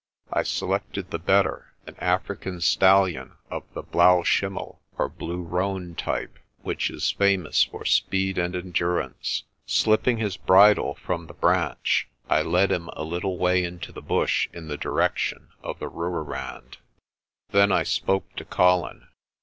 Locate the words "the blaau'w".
3.75-4.23